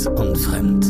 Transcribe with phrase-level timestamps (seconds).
[0.00, 0.86] Wild und Fremd.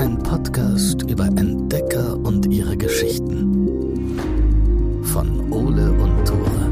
[0.00, 4.18] Ein Podcast über Entdecker und ihre Geschichten.
[5.04, 6.68] Von Ole und Tore.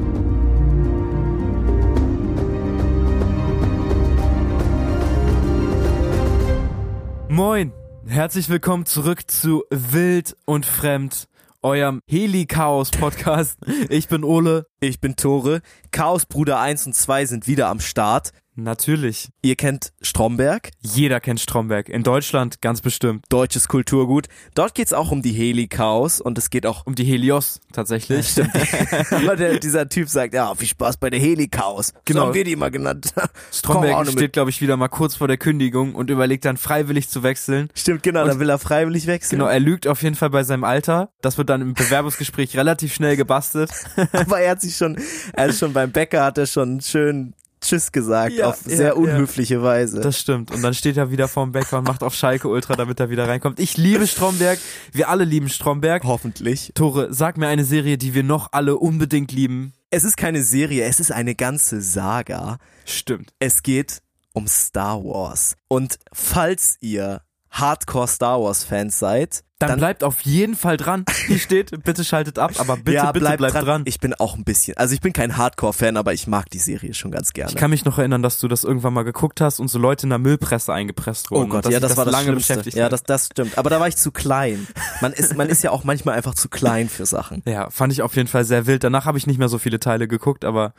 [7.29, 7.73] Moin,
[8.09, 11.29] herzlich willkommen zurück zu Wild und Fremd,
[11.63, 13.57] eurem Heli-Chaos-Podcast.
[13.89, 14.67] Ich bin Ole.
[14.81, 15.61] Ich bin Tore.
[15.93, 18.33] Chaosbruder 1 und 2 sind wieder am Start.
[18.63, 19.29] Natürlich.
[19.43, 21.89] Ihr kennt Stromberg, Jeder kennt Stromberg.
[21.89, 23.25] In Deutschland ganz bestimmt.
[23.29, 24.27] deutsches Kulturgut.
[24.55, 28.29] Dort geht's auch um die Heli-Chaos und es geht auch Um die Helios tatsächlich.
[28.29, 28.51] Stimmt.
[29.11, 31.93] Aber der, dieser Typ sagt, ja, viel Spaß bei der Heli-Chaos.
[32.05, 32.21] Genau.
[32.21, 33.13] So haben wir die immer genannt.
[33.53, 37.23] Stromberg steht, glaube ich, wieder mal kurz vor der Kündigung und überlegt dann freiwillig zu
[37.23, 37.69] wechseln.
[37.75, 39.39] Stimmt, genau, Und- da will er freiwillig wechseln.
[39.39, 41.11] Genau, er lügt auf jeden Fall bei seinem Alter.
[41.23, 43.71] Das wird dann im Bewerbungsgespräch relativ schnell gebastelt.
[44.13, 44.99] Aber er hat sich schon,
[45.33, 48.87] er ist schon beim Bäcker, hat er schon schön Tschüss gesagt, Ja, auf ja, sehr
[48.89, 48.93] ja.
[48.95, 50.01] unhöfliche Weise.
[50.01, 50.51] Das stimmt.
[50.51, 53.29] Und dann steht er wieder vorm Bäcker und macht auf Schalke Ultra, damit er wieder
[53.29, 53.61] reinkommt.
[53.61, 54.59] Ich liebe Stromberg.
[54.93, 56.05] Wir alle lieben Stromberg.
[56.05, 56.73] Hoffentlich.
[56.75, 59.73] Tore, sag mir eine Serie, die wir noch alle unbedingt lieben.
[59.91, 62.59] Es ist keine Serie, es ist eine ganze Saga.
[62.85, 63.33] Stimmt.
[63.41, 64.01] Es geht
[64.33, 65.57] um Star Wars.
[65.69, 71.05] Und falls ihr Hardcore Star Wars Fans seid, Dann, bleibt auf jeden Fall dran.
[71.27, 73.65] Hier steht, bitte schaltet ab, aber bitte, ja, bitte bleibt, bleibt dran.
[73.65, 73.83] dran.
[73.87, 76.95] Ich bin auch ein bisschen, also ich bin kein Hardcore-Fan, aber ich mag die Serie
[76.95, 77.51] schon ganz gerne.
[77.51, 80.07] Ich kann mich noch erinnern, dass du das irgendwann mal geguckt hast und so Leute
[80.07, 81.51] in der Müllpresse eingepresst wurden.
[81.51, 82.55] Oh Gott, ja, dich das, war das lange Schlimmste.
[82.55, 83.59] beschäftigt Ja, das, das stimmt.
[83.59, 84.67] Aber da war ich zu klein.
[85.01, 87.43] Man ist, man ist ja auch manchmal einfach zu klein für Sachen.
[87.47, 88.85] ja, fand ich auf jeden Fall sehr wild.
[88.85, 90.73] Danach habe ich nicht mehr so viele Teile geguckt, aber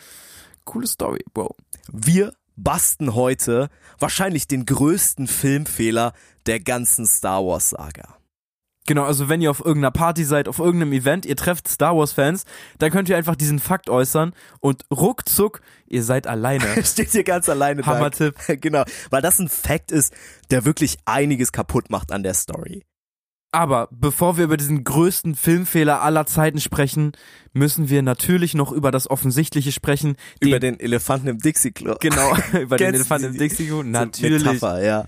[0.63, 1.23] coole Story.
[1.35, 1.55] Wow.
[1.91, 6.13] Wir basten heute wahrscheinlich den größten Filmfehler
[6.45, 8.17] der ganzen Star Wars Saga.
[8.87, 12.13] Genau, also wenn ihr auf irgendeiner Party seid, auf irgendeinem Event, ihr trefft Star Wars
[12.13, 12.45] Fans,
[12.79, 16.65] dann könnt ihr einfach diesen Fakt äußern und ruckzuck, ihr seid alleine.
[16.83, 17.87] Steht hier ganz alleine da.
[17.87, 18.35] Hammertipp.
[18.61, 20.13] Genau, weil das ein Fact ist,
[20.49, 22.83] der wirklich einiges kaputt macht an der Story.
[23.53, 27.11] Aber bevor wir über diesen größten Filmfehler aller Zeiten sprechen,
[27.53, 30.15] müssen wir natürlich noch über das Offensichtliche sprechen.
[30.41, 31.95] Den, Über den Elefanten im Dixie-Klo.
[31.99, 33.67] genau, über den Elefanten im die- Dixie.
[33.67, 34.45] So Natürlich.
[34.45, 35.05] Metapher, ja.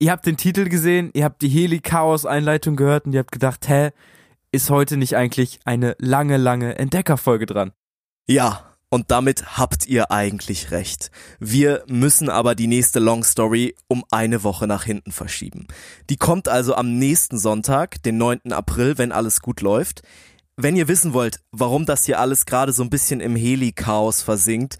[0.00, 3.90] Ihr habt den Titel gesehen, ihr habt die Heli-Chaos-Einleitung gehört und ihr habt gedacht, hä,
[4.50, 7.70] ist heute nicht eigentlich eine lange, lange Entdeckerfolge dran?
[8.28, 11.10] Ja, und damit habt ihr eigentlich recht.
[11.40, 15.66] Wir müssen aber die nächste Long Story um eine Woche nach hinten verschieben.
[16.10, 18.52] Die kommt also am nächsten Sonntag, den 9.
[18.52, 20.02] April, wenn alles gut läuft.
[20.56, 24.78] Wenn ihr wissen wollt, warum das hier alles gerade so ein bisschen im Heli-Chaos versinkt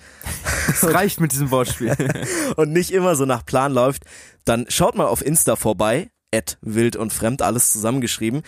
[0.68, 1.96] Es reicht mit diesem Wortspiel.
[2.56, 4.04] und nicht immer so nach Plan läuft,
[4.44, 8.42] dann schaut mal auf Insta vorbei, at wild und fremd, alles zusammengeschrieben.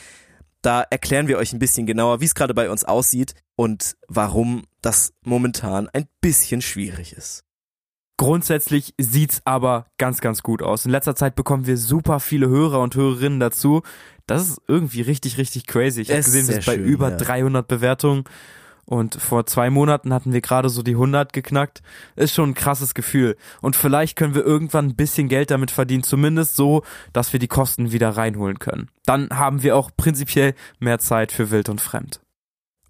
[0.66, 4.64] Da erklären wir euch ein bisschen genauer, wie es gerade bei uns aussieht und warum
[4.82, 7.44] das momentan ein bisschen schwierig ist.
[8.16, 10.84] Grundsätzlich sieht's aber ganz, ganz gut aus.
[10.84, 13.82] In letzter Zeit bekommen wir super viele Hörer und Hörerinnen dazu.
[14.26, 16.00] Das ist irgendwie richtig, richtig crazy.
[16.00, 17.16] Ich habe gesehen, wir sind bei schön, über ja.
[17.16, 18.24] 300 Bewertungen
[18.86, 21.82] und vor zwei Monaten hatten wir gerade so die 100 geknackt.
[22.14, 23.36] Ist schon ein krasses Gefühl.
[23.60, 26.82] Und vielleicht können wir irgendwann ein bisschen Geld damit verdienen, zumindest so,
[27.12, 28.88] dass wir die Kosten wieder reinholen können.
[29.04, 32.20] Dann haben wir auch prinzipiell mehr Zeit für Wild und Fremd.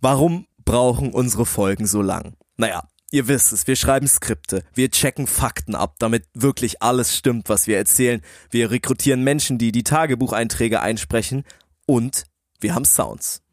[0.03, 2.35] Warum brauchen unsere Folgen so lang?
[2.59, 7.49] Naja, ihr wisst es, wir schreiben Skripte, wir checken Fakten ab, damit wirklich alles stimmt,
[7.49, 8.21] was wir erzählen.
[8.51, 11.45] Wir rekrutieren Menschen, die die Tagebucheinträge einsprechen
[11.87, 12.25] und
[12.61, 13.46] wir haben Sounds.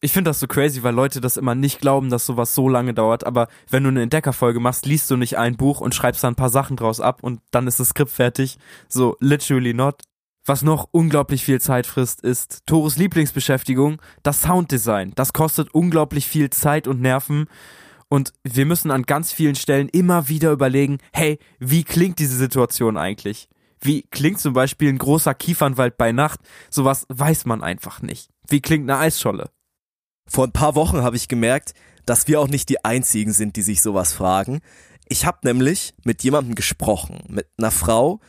[0.00, 2.94] Ich finde das so crazy, weil Leute das immer nicht glauben, dass sowas so lange
[2.94, 3.26] dauert.
[3.26, 6.36] Aber wenn du eine Entdeckerfolge machst, liest du nicht ein Buch und schreibst da ein
[6.36, 8.58] paar Sachen draus ab und dann ist das Skript fertig.
[8.88, 10.02] So, literally not.
[10.46, 15.12] Was noch unglaublich viel Zeit frisst, ist Tores Lieblingsbeschäftigung, das Sounddesign.
[15.16, 17.46] Das kostet unglaublich viel Zeit und Nerven.
[18.08, 22.96] Und wir müssen an ganz vielen Stellen immer wieder überlegen, hey, wie klingt diese Situation
[22.96, 23.48] eigentlich?
[23.80, 26.40] Wie klingt zum Beispiel ein großer Kiefernwald bei Nacht?
[26.70, 28.30] Sowas weiß man einfach nicht.
[28.48, 29.50] Wie klingt eine Eisscholle?
[30.28, 31.74] Vor ein paar Wochen habe ich gemerkt,
[32.06, 34.60] dass wir auch nicht die einzigen sind, die sich sowas fragen.
[35.08, 38.20] Ich habe nämlich mit jemandem gesprochen, mit einer Frau,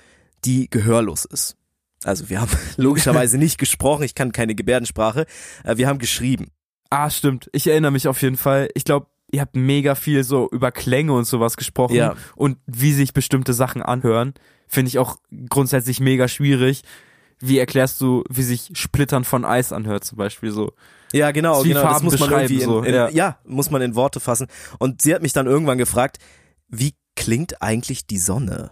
[0.45, 1.57] die gehörlos ist.
[2.03, 5.25] Also wir haben logischerweise nicht gesprochen, ich kann keine Gebärdensprache,
[5.63, 6.47] äh, wir haben geschrieben.
[6.89, 7.49] Ah, stimmt.
[7.53, 8.69] Ich erinnere mich auf jeden Fall.
[8.73, 12.15] Ich glaube, ihr habt mega viel so über Klänge und sowas gesprochen Ja.
[12.35, 14.33] und wie sich bestimmte Sachen anhören.
[14.67, 15.17] Finde ich auch
[15.49, 16.81] grundsätzlich mega schwierig.
[17.39, 20.73] Wie erklärst du, wie sich Splittern von Eis anhört zum Beispiel so?
[21.13, 21.81] Ja, genau, genau.
[21.81, 23.09] Das Farben muss man irgendwie in, so, in, ja.
[23.09, 23.37] ja.
[23.45, 24.47] muss man in Worte fassen.
[24.77, 26.17] Und sie hat mich dann irgendwann gefragt,
[26.67, 28.71] wie klingt eigentlich die Sonne?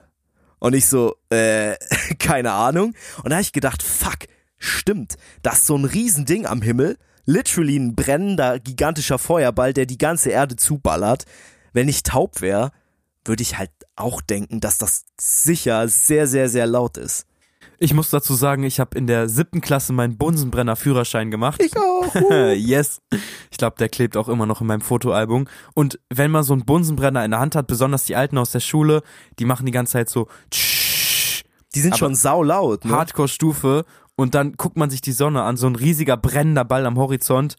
[0.60, 1.76] Und ich so, äh,
[2.20, 2.94] keine Ahnung.
[3.24, 4.28] Und da habe ich gedacht, fuck,
[4.58, 9.98] stimmt, das ist so ein Riesending am Himmel, literally ein brennender, gigantischer Feuerball, der die
[9.98, 11.26] ganze Erde zuballert.
[11.74, 12.72] Wenn ich taub wäre,
[13.26, 17.26] würde ich halt auch denken, dass das sicher sehr, sehr, sehr laut ist.
[17.80, 21.62] Ich muss dazu sagen, ich habe in der siebten Klasse meinen Bunsenbrenner Führerschein gemacht.
[21.62, 22.14] Ich auch.
[22.56, 23.02] yes.
[23.52, 25.48] Ich glaube, der klebt auch immer noch in meinem Fotoalbum.
[25.76, 28.60] Und wenn man so einen Bunsenbrenner in der Hand hat, besonders die Alten aus der
[28.60, 29.04] Schule,
[29.40, 30.28] die machen die ganze Zeit so
[31.76, 32.86] Die sind schon saulaut.
[32.86, 32.92] Ne?
[32.92, 33.86] Hardcore-Stufe
[34.16, 37.56] und dann guckt man sich die Sonne an, so ein riesiger brennender Ball am Horizont.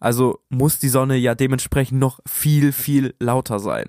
[0.00, 3.88] Also muss die Sonne ja dementsprechend noch viel, viel lauter sein.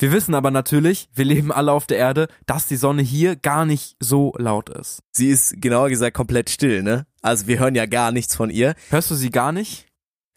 [0.00, 3.66] Wir wissen aber natürlich, wir leben alle auf der Erde, dass die Sonne hier gar
[3.66, 5.00] nicht so laut ist.
[5.10, 7.06] Sie ist genauer gesagt komplett still, ne?
[7.20, 8.74] Also wir hören ja gar nichts von ihr.
[8.90, 9.86] Hörst du sie gar nicht?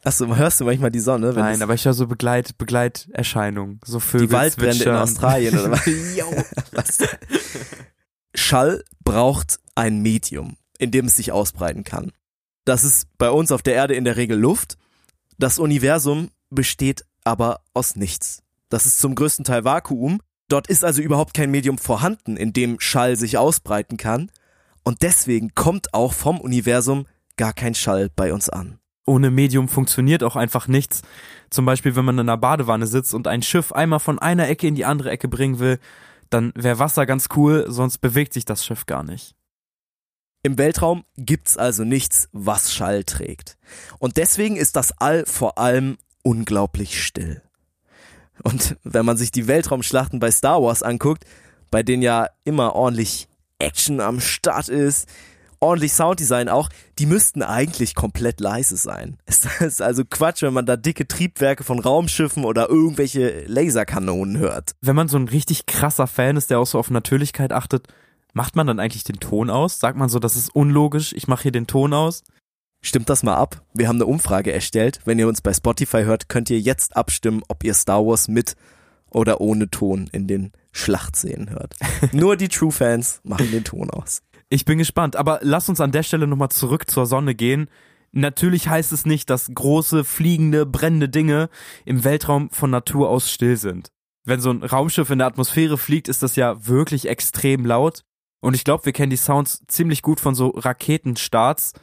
[0.04, 1.36] Achso, hörst du manchmal die Sonne?
[1.36, 4.90] Wenn Nein, aber ich höre so Begleit, Begleiterscheinungen, so Vögel die Waldbrände in.
[4.90, 5.86] Australien oder was?
[6.72, 6.98] Was?
[8.34, 12.14] Schall braucht ein Medium, in dem es sich ausbreiten kann.
[12.66, 14.78] Das ist bei uns auf der Erde in der Regel Luft.
[15.38, 18.42] Das Universum besteht aber aus nichts.
[18.72, 20.22] Das ist zum größten Teil Vakuum.
[20.48, 24.32] Dort ist also überhaupt kein Medium vorhanden, in dem Schall sich ausbreiten kann.
[24.84, 28.80] Und deswegen kommt auch vom Universum gar kein Schall bei uns an.
[29.06, 31.02] Ohne Medium funktioniert auch einfach nichts.
[31.50, 34.68] Zum Beispiel, wenn man in einer Badewanne sitzt und ein Schiff einmal von einer Ecke
[34.68, 35.78] in die andere Ecke bringen will,
[36.30, 39.36] dann wäre Wasser ganz cool, sonst bewegt sich das Schiff gar nicht.
[40.44, 43.58] Im Weltraum gibt's also nichts, was Schall trägt.
[44.00, 47.42] Und deswegen ist das All vor allem unglaublich still.
[48.44, 51.26] Und wenn man sich die Weltraumschlachten bei Star Wars anguckt,
[51.70, 53.28] bei denen ja immer ordentlich
[53.60, 55.08] Action am Start ist,
[55.62, 59.18] ordentlich Sounddesign auch, die müssten eigentlich komplett leise sein.
[59.26, 64.72] Es ist also Quatsch, wenn man da dicke Triebwerke von Raumschiffen oder irgendwelche Laserkanonen hört.
[64.82, 67.88] Wenn man so ein richtig krasser Fan ist, der auch so auf Natürlichkeit achtet,
[68.34, 69.80] macht man dann eigentlich den Ton aus?
[69.80, 72.24] Sagt man so, das ist unlogisch, ich mache hier den Ton aus?
[72.82, 73.64] Stimmt das mal ab?
[73.74, 75.00] Wir haben eine Umfrage erstellt.
[75.06, 78.56] Wenn ihr uns bei Spotify hört, könnt ihr jetzt abstimmen, ob ihr Star Wars mit
[79.12, 81.76] oder ohne Ton in den Schlachtszenen hört.
[82.12, 84.24] Nur die True Fans machen den Ton aus.
[84.50, 87.70] Ich bin gespannt, aber lass uns an der Stelle nochmal zurück zur Sonne gehen.
[88.14, 91.50] Natürlich heißt es nicht, dass große, fliegende, brennende Dinge
[91.86, 93.92] im Weltraum von Natur aus still sind.
[94.26, 98.04] Wenn so ein Raumschiff in der Atmosphäre fliegt, ist das ja wirklich extrem laut.
[98.42, 101.74] Und ich glaube, wir kennen die Sounds ziemlich gut von so Raketenstarts.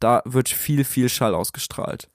[0.00, 2.08] Da wird viel, viel Schall ausgestrahlt.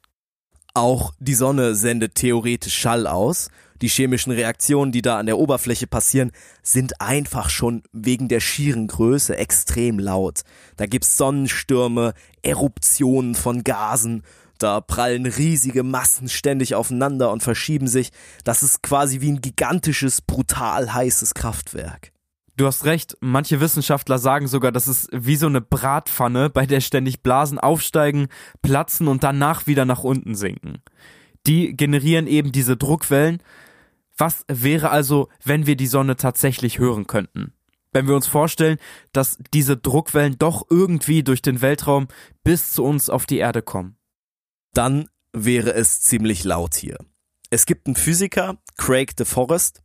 [0.74, 3.50] Auch die Sonne sendet theoretisch Schall aus.
[3.82, 6.32] Die chemischen Reaktionen, die da an der Oberfläche passieren,
[6.62, 10.42] sind einfach schon wegen der schieren Größe extrem laut.
[10.78, 12.14] Da gibt's Sonnenstürme,
[12.44, 14.24] Eruptionen von Gasen,
[14.60, 18.12] da prallen riesige Massen ständig aufeinander und verschieben sich.
[18.44, 22.12] Das ist quasi wie ein gigantisches, brutal heißes Kraftwerk.
[22.62, 26.80] Du hast recht, manche Wissenschaftler sagen sogar, das ist wie so eine Bratpfanne, bei der
[26.80, 28.28] ständig Blasen aufsteigen,
[28.62, 30.84] platzen und danach wieder nach unten sinken.
[31.48, 33.42] Die generieren eben diese Druckwellen.
[34.16, 37.54] Was wäre also, wenn wir die Sonne tatsächlich hören könnten?
[37.94, 38.78] Wenn wir uns vorstellen,
[39.12, 42.10] dass diese Druckwellen doch irgendwie durch den Weltraum
[42.44, 43.98] bis zu uns auf die Erde kommen.
[44.76, 47.00] Dann wäre es ziemlich laut hier.
[47.50, 49.82] Es gibt einen Physiker, Craig DeForest,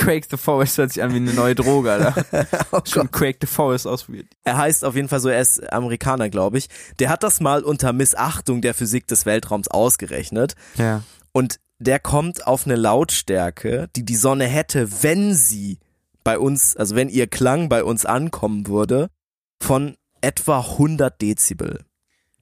[0.00, 2.46] Quake the Forest hört sich an wie eine neue Droge, Alter.
[2.86, 4.26] Schon Quake the Forest ausprobiert.
[4.44, 6.68] Er heißt auf jeden Fall so, er ist Amerikaner, glaube ich.
[6.98, 10.54] Der hat das mal unter Missachtung der Physik des Weltraums ausgerechnet.
[10.76, 11.02] Ja.
[11.32, 15.78] Und der kommt auf eine Lautstärke, die die Sonne hätte, wenn sie
[16.24, 19.10] bei uns, also wenn ihr Klang bei uns ankommen würde,
[19.62, 21.84] von etwa 100 Dezibel.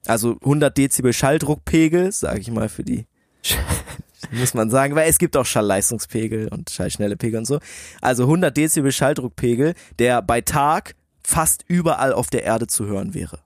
[0.05, 3.05] Also 100 Dezibel Schalldruckpegel, sage ich mal für die
[4.31, 7.59] muss man sagen, weil es gibt auch Schallleistungspegel und Schallschnelle Pegel und so.
[8.01, 13.39] Also 100 Dezibel Schalldruckpegel, der bei Tag fast überall auf der Erde zu hören wäre.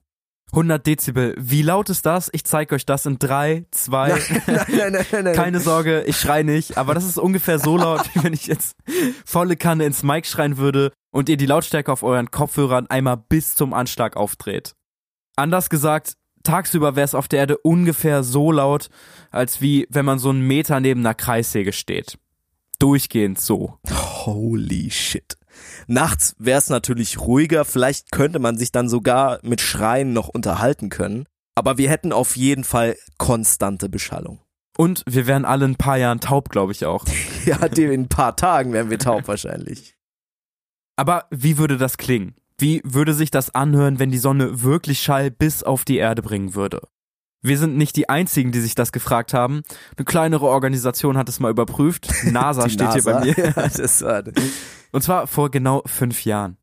[0.53, 1.36] 100 Dezibel.
[1.39, 2.30] Wie laut ist das?
[2.32, 4.10] Ich zeige euch das in drei, zwei.
[4.48, 5.36] nein, nein, nein, nein.
[5.36, 8.75] Keine Sorge, ich schrei nicht, aber das ist ungefähr so laut, wie wenn ich jetzt
[9.25, 13.56] volle Kanne ins Mic schreien würde und ihr die Lautstärke auf euren Kopfhörern einmal bis
[13.56, 14.75] zum Anschlag aufdreht.
[15.36, 18.89] Anders gesagt, tagsüber wäre es auf der Erde ungefähr so laut,
[19.31, 22.17] als wie wenn man so einen Meter neben einer Kreissäge steht.
[22.79, 23.79] Durchgehend so.
[24.25, 25.38] Holy shit.
[25.88, 30.89] Nachts wäre es natürlich ruhiger, vielleicht könnte man sich dann sogar mit Schreien noch unterhalten
[30.89, 34.39] können, aber wir hätten auf jeden Fall konstante Beschallung.
[34.75, 37.05] Und wir wären alle in ein paar Jahren taub, glaube ich auch.
[37.45, 39.97] Ja, in ein paar Tagen wären wir taub wahrscheinlich.
[40.95, 42.35] Aber wie würde das klingen?
[42.57, 46.55] Wie würde sich das anhören, wenn die Sonne wirklich Schall bis auf die Erde bringen
[46.55, 46.81] würde?
[47.41, 49.63] Wir sind nicht die einzigen, die sich das gefragt haben.
[49.98, 52.07] Eine kleinere Organisation hat es mal überprüft.
[52.24, 53.25] NASA steht hier bei NASA.
[53.25, 54.33] mir.
[54.91, 56.57] Und zwar vor genau fünf Jahren.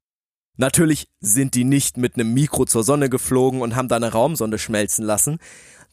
[0.56, 4.58] Natürlich sind die nicht mit einem Mikro zur Sonne geflogen und haben da eine Raumsonde
[4.58, 5.38] schmelzen lassen.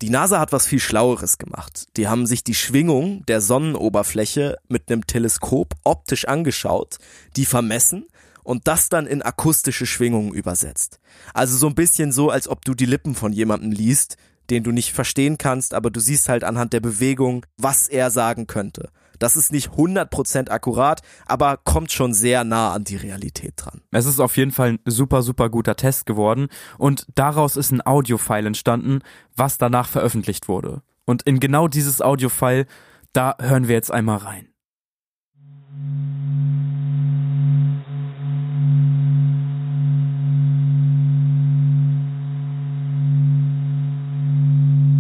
[0.02, 1.88] Die NASA hat was viel Schlaueres gemacht.
[1.98, 6.98] Die haben sich die Schwingung der Sonnenoberfläche mit einem Teleskop optisch angeschaut,
[7.36, 8.08] die vermessen
[8.48, 11.02] und das dann in akustische Schwingungen übersetzt.
[11.34, 14.16] Also so ein bisschen so, als ob du die Lippen von jemandem liest,
[14.50, 18.48] den du nicht verstehen kannst, aber du siehst halt anhand der Bewegung, was er sagen
[18.48, 18.90] könnte.
[19.20, 23.82] Das ist nicht 100% akkurat, aber kommt schon sehr nah an die Realität dran.
[23.92, 27.86] Es ist auf jeden Fall ein super, super guter Test geworden und daraus ist ein
[27.86, 29.00] Audiofile entstanden,
[29.36, 30.84] was danach veröffentlicht wurde.
[31.04, 32.66] Und in genau dieses Audiofile,
[33.12, 34.48] da hören wir jetzt einmal rein.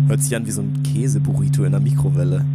[0.07, 2.45] Hört sich an wie so ein Käseburrito in der Mikrowelle.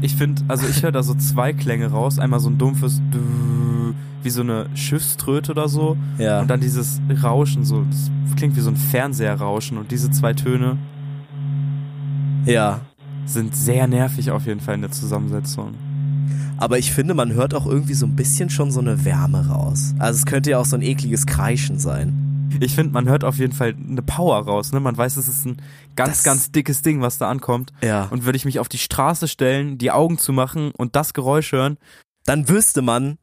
[0.00, 2.18] Ich finde, also ich höre da so zwei Klänge raus.
[2.18, 3.92] Einmal so ein dumpfes Dü,
[4.22, 5.96] wie so eine Schiffströte oder so.
[6.18, 6.40] Ja.
[6.40, 9.76] Und dann dieses Rauschen, so, das klingt wie so ein Fernseherrauschen.
[9.76, 10.76] Und diese zwei Töne
[12.46, 12.80] Ja.
[13.26, 15.74] sind sehr nervig auf jeden Fall in der Zusammensetzung.
[16.56, 19.94] Aber ich finde, man hört auch irgendwie so ein bisschen schon so eine Wärme raus.
[19.98, 22.27] Also es könnte ja auch so ein ekliges Kreischen sein.
[22.60, 24.72] Ich finde, man hört auf jeden Fall eine Power raus.
[24.72, 24.80] Ne?
[24.80, 25.62] Man weiß, es ist ein
[25.96, 27.72] ganz, Das- ganz dickes Ding, was da ankommt.
[27.82, 28.04] Ja.
[28.10, 31.52] Und würde ich mich auf die Straße stellen, die Augen zu machen und das Geräusch
[31.52, 31.78] hören,
[32.24, 33.18] Dann wüsste man,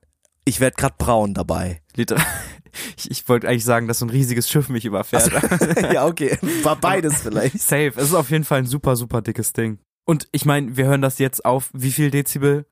[0.45, 1.81] ich werde grad braun dabei.
[1.95, 2.17] liter-
[2.97, 5.31] ich, ich wollte eigentlich sagen, dass so ein riesiges Schiff mich überfährt.
[5.93, 6.37] ja, okay.
[6.63, 7.59] War beides vielleicht.
[7.59, 7.93] Safe.
[7.95, 9.79] Es ist auf jeden Fall ein super, super dickes Ding.
[10.05, 12.65] Und ich meine, wir hören das jetzt auf wie viel Dezibel?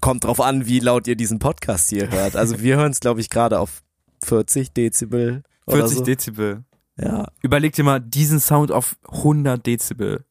[0.00, 2.34] Kommt drauf an, wie laut ihr diesen Podcast hier hört.
[2.36, 3.82] Also wir hören es, glaube ich, gerade auf
[4.24, 5.42] 40 Dezibel.
[5.66, 6.04] Oder 40 so.
[6.04, 6.64] Dezibel.
[6.98, 10.24] Ja, Überleg dir mal diesen Sound auf 100 Dezibel.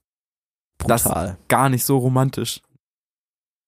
[0.77, 1.37] Das- brutal.
[1.47, 2.61] Gar nicht so romantisch.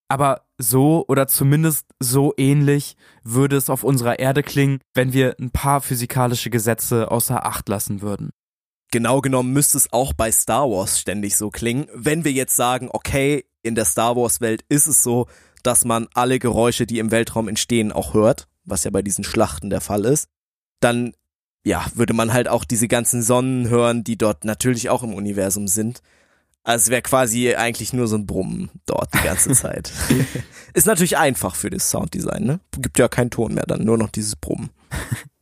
[0.10, 5.50] Aber so oder zumindest so ähnlich würde es auf unserer Erde klingen, wenn wir ein
[5.50, 8.30] paar physikalische Gesetze außer Acht lassen würden.
[8.92, 11.88] Genau genommen müsste es auch bei Star Wars ständig so klingen.
[11.96, 15.26] Wenn wir jetzt sagen, okay, in der Star Wars Welt ist es so,
[15.64, 19.70] dass man alle Geräusche, die im Weltraum entstehen, auch hört, was ja bei diesen Schlachten
[19.70, 20.28] der Fall ist,
[20.80, 21.14] dann
[21.66, 25.68] ja, würde man halt auch diese ganzen Sonnen hören, die dort natürlich auch im Universum
[25.68, 26.02] sind.
[26.64, 29.92] Also es wäre quasi eigentlich nur so ein Brummen dort die ganze Zeit.
[30.74, 32.60] ist natürlich einfach für das Sounddesign, ne?
[32.80, 34.70] Gibt ja keinen Ton mehr, dann nur noch dieses Brummen.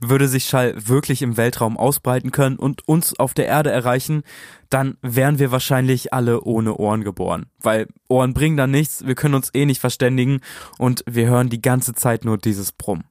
[0.00, 4.22] Würde sich Schall wirklich im Weltraum ausbreiten können und uns auf der Erde erreichen,
[4.70, 7.46] dann wären wir wahrscheinlich alle ohne Ohren geboren.
[7.60, 10.40] Weil Ohren bringen dann nichts, wir können uns eh nicht verständigen
[10.78, 13.04] und wir hören die ganze Zeit nur dieses Brummen.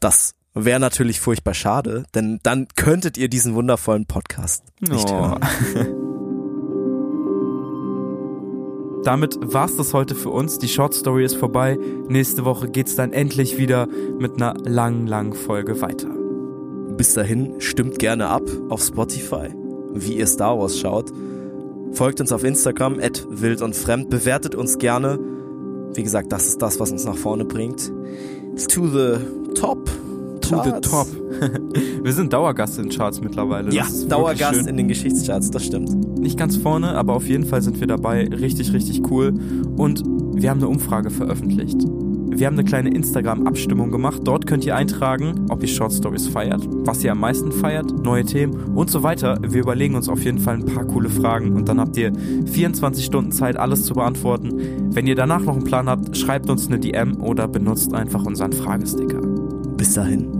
[0.00, 5.20] Das wäre natürlich furchtbar schade, denn dann könntet ihr diesen wundervollen Podcast nicht Oh.
[5.20, 5.96] hören.
[9.04, 10.58] Damit war's das heute für uns.
[10.58, 11.78] Die Short Story ist vorbei.
[12.08, 13.88] Nächste Woche geht's dann endlich wieder
[14.18, 16.08] mit einer langen, langen Folge weiter.
[16.96, 19.48] Bis dahin stimmt gerne ab auf Spotify,
[19.94, 21.10] wie ihr Star Wars schaut.
[21.92, 24.10] Folgt uns auf Instagram, at wild und fremd.
[24.10, 25.18] Bewertet uns gerne.
[25.94, 27.90] Wie gesagt, das ist das, was uns nach vorne bringt.
[28.68, 29.16] To the
[29.54, 29.88] top.
[30.50, 31.06] To the top.
[32.02, 33.72] Wir sind Dauergast in Charts mittlerweile.
[33.72, 36.18] Ja, Dauergast in den Geschichtscharts, das stimmt.
[36.18, 38.28] Nicht ganz vorne, aber auf jeden Fall sind wir dabei.
[38.28, 39.32] Richtig, richtig cool.
[39.76, 40.02] Und
[40.34, 41.78] wir haben eine Umfrage veröffentlicht.
[42.32, 44.22] Wir haben eine kleine Instagram-Abstimmung gemacht.
[44.24, 48.24] Dort könnt ihr eintragen, ob ihr Short Stories feiert, was ihr am meisten feiert, neue
[48.24, 49.38] Themen und so weiter.
[49.42, 52.12] Wir überlegen uns auf jeden Fall ein paar coole Fragen und dann habt ihr
[52.46, 54.52] 24 Stunden Zeit, alles zu beantworten.
[54.94, 58.52] Wenn ihr danach noch einen Plan habt, schreibt uns eine DM oder benutzt einfach unseren
[58.52, 59.20] Fragesticker.
[59.76, 60.39] Bis dahin,